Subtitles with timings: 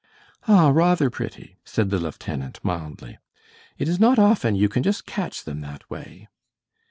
[0.47, 3.19] "Ah, rather pretty," said the lieutenant, mildly.
[3.77, 6.27] "It is not often you can just catch them that way."